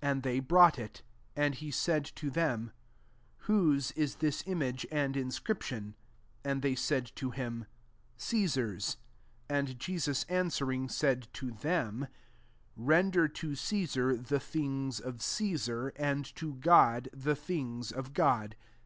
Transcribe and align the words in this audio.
XII. 0.00 0.06
n 0.06 0.10
And 0.14 0.22
they 0.22 0.40
brought 0.40 0.78
it: 0.78 1.02
and 1.36 1.54
he 1.56 1.70
said 1.70 2.04
to 2.06 2.30
them," 2.30 2.70
Whose 3.48 3.92
ie 3.98 4.06
this 4.18 4.42
image 4.46 4.86
and 4.90 5.14
inscription?" 5.14 5.94
And 6.42 6.62
they 6.62 6.74
said 6.74 7.12
to 7.16 7.32
him, 7.32 7.66
"Cesar's." 8.16 8.96
17 9.50 9.58
And 9.70 9.78
Jesus 9.78 10.24
answering, 10.30 10.88
said 10.88 11.28
to 11.34 11.50
them," 11.50 12.08
Render 12.76 13.28
to 13.28 13.54
Cesar, 13.54 14.16
the 14.16 14.40
things 14.40 15.00
of 15.00 15.20
Cesar, 15.20 15.88
and 15.96 16.24
to 16.36 16.54
God, 16.54 17.10
the 17.12 17.36
things 17.36 17.92
of 17.92 18.14
God. 18.14 18.56